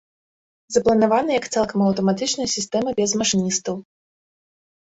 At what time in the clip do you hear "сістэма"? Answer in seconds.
2.57-2.89